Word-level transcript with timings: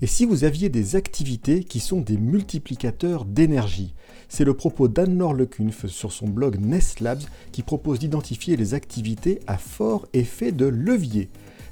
Et 0.00 0.06
si 0.06 0.24
vous 0.24 0.44
aviez 0.44 0.68
des 0.68 0.94
activités 0.94 1.64
qui 1.64 1.80
sont 1.80 2.00
des 2.00 2.18
multiplicateurs 2.18 3.24
d'énergie 3.24 3.94
C'est 4.28 4.44
le 4.44 4.54
propos 4.54 4.86
d'Anne-Laure 4.86 5.34
Lecunf 5.34 5.86
sur 5.86 6.12
son 6.12 6.28
blog 6.28 6.60
Nest 6.60 7.00
Labs 7.00 7.24
qui 7.50 7.64
propose 7.64 7.98
d'identifier 7.98 8.56
les 8.56 8.74
activités 8.74 9.40
à 9.48 9.58
fort 9.58 10.06
effet 10.12 10.52
de 10.52 10.66
levier. 10.66 11.30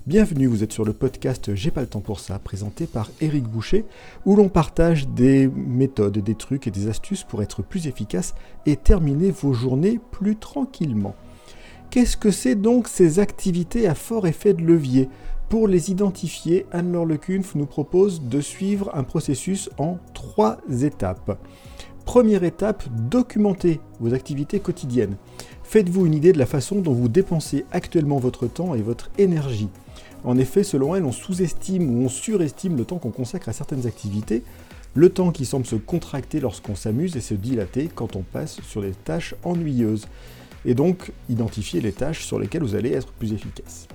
Bienvenue, 0.09 0.49
vous 0.49 0.65
êtes 0.65 0.73
sur 0.73 0.85
le 0.85 0.93
podcast 0.93 1.55
J'ai 1.55 1.71
pas 1.71 1.83
le 1.83 1.87
temps 1.87 2.01
pour 2.01 2.19
ça, 2.19 2.41
présenté 2.41 2.89
par 2.89 3.13
Eric 3.21 3.45
Boucher, 3.45 3.85
où 4.25 4.35
l'on 4.35 4.49
partage 4.49 5.07
des 5.07 5.47
méthodes, 5.47 6.19
des 6.19 6.35
trucs 6.35 6.67
et 6.67 6.73
des 6.73 6.89
astuces 6.89 7.23
pour 7.23 7.45
être 7.45 7.63
plus 7.63 7.87
efficace 7.87 8.35
et 8.67 8.75
terminer 8.75 9.31
vos 9.31 9.53
journées 9.53 10.01
plus 10.11 10.35
tranquillement. 10.35 11.15
Qu'est-ce 11.91 12.17
que 12.17 12.33
c'est 12.33 12.57
donc 12.57 12.89
ces 12.89 13.21
activités 13.21 13.87
à 13.87 13.95
fort 13.95 14.27
effet 14.27 14.53
de 14.53 14.63
levier? 14.63 15.09
Pour 15.49 15.69
les 15.69 15.93
identifier, 15.93 16.67
Anne-Laure 16.73 17.07
Lecunf 17.07 17.55
nous 17.55 17.67
propose 17.67 18.21
de 18.21 18.41
suivre 18.41 18.91
un 18.95 19.05
processus 19.05 19.71
en 19.79 19.99
trois 20.13 20.59
étapes. 20.83 21.39
Première 22.05 22.43
étape, 22.43 22.85
documenter 23.09 23.81
vos 24.01 24.13
activités 24.13 24.59
quotidiennes. 24.59 25.17
Faites-vous 25.63 26.07
une 26.07 26.15
idée 26.15 26.33
de 26.33 26.39
la 26.39 26.47
façon 26.47 26.81
dont 26.81 26.93
vous 26.93 27.09
dépensez 27.09 27.65
actuellement 27.71 28.19
votre 28.19 28.49
temps 28.49 28.75
et 28.75 28.83
votre 28.83 29.11
énergie. 29.19 29.69
En 30.25 30.37
effet, 30.37 30.65
selon 30.65 30.97
elle, 30.97 31.05
on 31.05 31.13
sous-estime 31.13 31.91
ou 31.91 32.05
on 32.05 32.09
surestime 32.09 32.77
le 32.77 32.85
temps 32.85 32.99
qu'on 32.99 33.11
consacre 33.11 33.49
à 33.49 33.53
certaines 33.53 33.87
activités, 33.87 34.43
le 34.95 35.11
temps 35.11 35.31
qui 35.31 35.45
semble 35.45 35.67
se 35.67 35.77
contracter 35.77 36.41
lorsqu'on 36.41 36.75
s'amuse 36.75 37.17
et 37.17 37.21
se 37.21 37.35
dilater 37.35 37.89
quand 37.95 38.17
on 38.17 38.23
passe 38.23 38.61
sur 38.63 38.81
les 38.81 38.93
tâches 38.93 39.37
ennuyeuses. 39.45 40.09
Et 40.65 40.75
donc, 40.75 41.13
identifier 41.29 41.81
les 41.81 41.93
tâches 41.93 42.25
sur 42.25 42.41
lesquelles 42.41 42.65
vous 42.65 42.75
allez 42.75 42.93
être 42.93 43.13
plus 43.13 43.33
efficace. 43.33 43.87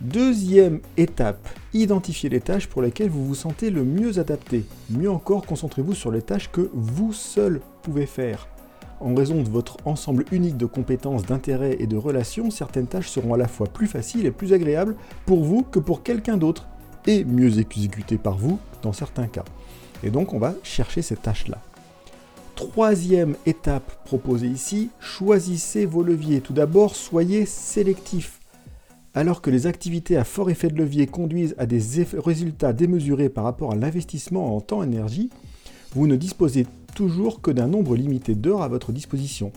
Deuxième 0.00 0.80
étape, 0.96 1.46
identifiez 1.74 2.30
les 2.30 2.40
tâches 2.40 2.68
pour 2.68 2.80
lesquelles 2.80 3.10
vous 3.10 3.26
vous 3.26 3.34
sentez 3.34 3.68
le 3.68 3.84
mieux 3.84 4.18
adapté. 4.18 4.64
Mieux 4.88 5.10
encore, 5.10 5.44
concentrez-vous 5.44 5.94
sur 5.94 6.10
les 6.10 6.22
tâches 6.22 6.50
que 6.50 6.70
vous 6.72 7.12
seul 7.12 7.60
pouvez 7.82 8.06
faire. 8.06 8.48
En 9.00 9.14
raison 9.14 9.42
de 9.42 9.48
votre 9.50 9.76
ensemble 9.84 10.24
unique 10.32 10.56
de 10.56 10.64
compétences, 10.64 11.26
d'intérêts 11.26 11.76
et 11.80 11.86
de 11.86 11.98
relations, 11.98 12.50
certaines 12.50 12.86
tâches 12.86 13.10
seront 13.10 13.34
à 13.34 13.36
la 13.36 13.46
fois 13.46 13.66
plus 13.66 13.86
faciles 13.86 14.24
et 14.24 14.30
plus 14.30 14.54
agréables 14.54 14.96
pour 15.26 15.44
vous 15.44 15.64
que 15.64 15.78
pour 15.78 16.02
quelqu'un 16.02 16.38
d'autre, 16.38 16.66
et 17.06 17.24
mieux 17.24 17.58
exécutées 17.58 18.18
par 18.18 18.38
vous 18.38 18.58
dans 18.80 18.94
certains 18.94 19.26
cas. 19.26 19.44
Et 20.02 20.08
donc 20.08 20.32
on 20.32 20.38
va 20.38 20.54
chercher 20.62 21.02
ces 21.02 21.16
tâches-là. 21.16 21.58
Troisième 22.54 23.36
étape 23.44 24.02
proposée 24.06 24.48
ici, 24.48 24.88
choisissez 24.98 25.84
vos 25.84 26.02
leviers. 26.02 26.40
Tout 26.40 26.54
d'abord, 26.54 26.96
soyez 26.96 27.44
sélectif. 27.44 28.39
Alors 29.12 29.42
que 29.42 29.50
les 29.50 29.66
activités 29.66 30.16
à 30.16 30.24
fort 30.24 30.50
effet 30.50 30.68
de 30.68 30.76
levier 30.76 31.08
conduisent 31.08 31.56
à 31.58 31.66
des 31.66 31.80
résultats 32.14 32.72
démesurés 32.72 33.28
par 33.28 33.42
rapport 33.42 33.72
à 33.72 33.76
l'investissement 33.76 34.54
en 34.54 34.60
temps 34.60 34.82
et 34.82 34.86
énergie, 34.86 35.30
vous 35.94 36.06
ne 36.06 36.14
disposez 36.14 36.64
toujours 36.94 37.40
que 37.40 37.50
d'un 37.50 37.66
nombre 37.66 37.96
limité 37.96 38.36
d'heures 38.36 38.62
à 38.62 38.68
votre 38.68 38.92
disposition. 38.92 39.50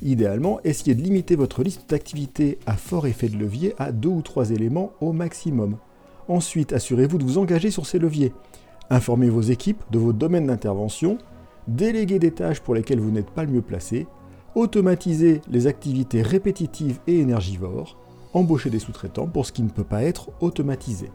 Idéalement, 0.00 0.60
essayez 0.62 0.94
de 0.94 1.02
limiter 1.02 1.34
votre 1.34 1.64
liste 1.64 1.90
d'activités 1.90 2.58
à 2.66 2.76
fort 2.76 3.08
effet 3.08 3.28
de 3.28 3.36
levier 3.36 3.74
à 3.78 3.90
deux 3.90 4.10
ou 4.10 4.22
trois 4.22 4.50
éléments 4.50 4.92
au 5.00 5.12
maximum. 5.12 5.76
Ensuite, 6.28 6.72
assurez-vous 6.72 7.18
de 7.18 7.24
vous 7.24 7.38
engager 7.38 7.72
sur 7.72 7.84
ces 7.84 7.98
leviers. 7.98 8.32
Informez 8.90 9.28
vos 9.28 9.40
équipes 9.40 9.82
de 9.90 9.98
vos 9.98 10.12
domaines 10.12 10.46
d'intervention, 10.46 11.18
déléguez 11.66 12.20
des 12.20 12.30
tâches 12.30 12.60
pour 12.60 12.76
lesquelles 12.76 13.00
vous 13.00 13.10
n'êtes 13.10 13.30
pas 13.30 13.42
le 13.42 13.50
mieux 13.50 13.62
placé, 13.62 14.06
automatisez 14.54 15.40
les 15.50 15.66
activités 15.66 16.22
répétitives 16.22 17.00
et 17.08 17.18
énergivores, 17.18 17.98
embaucher 18.38 18.70
des 18.70 18.78
sous-traitants 18.78 19.26
pour 19.26 19.44
ce 19.44 19.52
qui 19.52 19.62
ne 19.62 19.68
peut 19.68 19.84
pas 19.84 20.02
être 20.02 20.30
automatisé. 20.40 21.10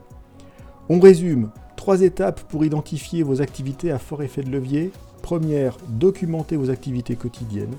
On 0.88 1.00
résume, 1.00 1.50
trois 1.76 2.02
étapes 2.02 2.42
pour 2.42 2.64
identifier 2.64 3.22
vos 3.22 3.40
activités 3.40 3.90
à 3.90 3.98
fort 3.98 4.22
effet 4.22 4.42
de 4.42 4.50
levier. 4.50 4.92
Première, 5.22 5.78
documenter 5.88 6.56
vos 6.56 6.70
activités 6.70 7.16
quotidiennes. 7.16 7.76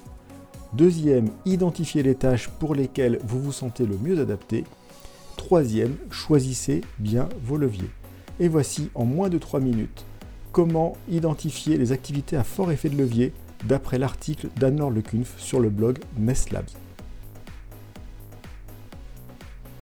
Deuxième, 0.74 1.30
identifier 1.46 2.02
les 2.02 2.16
tâches 2.16 2.50
pour 2.50 2.74
lesquelles 2.74 3.20
vous 3.24 3.40
vous 3.40 3.52
sentez 3.52 3.86
le 3.86 3.98
mieux 3.98 4.20
adapté. 4.20 4.64
Troisième, 5.38 5.96
choisissez 6.10 6.82
bien 6.98 7.30
vos 7.44 7.58
leviers. 7.58 7.92
Et 8.40 8.48
voici 8.48 8.90
en 8.96 9.06
moins 9.06 9.30
de 9.30 9.38
3 9.38 9.60
minutes 9.60 10.06
comment 10.52 10.98
identifier 11.10 11.78
les 11.78 11.92
activités 11.92 12.38
à 12.38 12.44
fort 12.44 12.72
effet 12.72 12.90
de 12.90 12.98
levier 12.98 13.34
d'après 13.66 14.00
l'article 14.00 14.48
d'Anne-Laure 14.58 14.92
Lecunf 14.92 15.36
sur 15.38 15.60
le 15.60 15.70
blog 15.70 16.00
Labs. 16.52 16.85